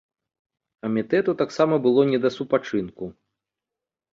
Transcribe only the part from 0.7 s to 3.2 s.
Камітэту таксама было не да супачынку.